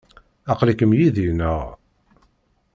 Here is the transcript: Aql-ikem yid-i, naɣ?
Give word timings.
Aql-ikem 0.51 0.91
yid-i, 0.97 1.29
naɣ? 1.33 1.63